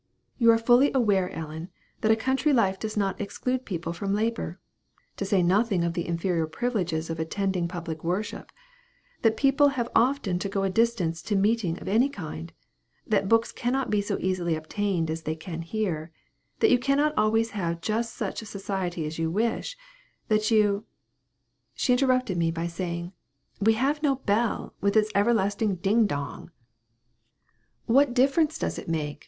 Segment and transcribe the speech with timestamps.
[0.39, 1.69] "You are fully aware, Ellen,
[1.99, 4.59] that a country life does not exclude people from labor
[5.17, 8.51] to say nothing of the inferior privileges of attending public worship
[9.21, 12.51] that people have often to go a distance to meeting of any kind
[13.05, 16.09] that books cannot be so easily obtained as they can here
[16.61, 19.77] that you cannot always have just such society as you wish
[20.29, 20.83] that you"
[21.75, 23.13] She interrupted me, by saying,
[23.59, 26.49] "We have no bell, with its everlasting ding dong."
[27.85, 29.19] "What difference does it make?"